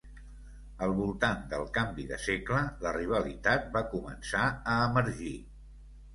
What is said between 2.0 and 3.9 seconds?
de segle, la rivalitat va